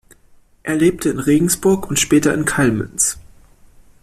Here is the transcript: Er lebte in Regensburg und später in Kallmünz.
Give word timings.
Er 0.63 0.73
lebte 0.77 1.09
in 1.09 1.19
Regensburg 1.19 1.87
und 1.87 1.99
später 1.99 2.33
in 2.33 2.43
Kallmünz. 2.45 3.19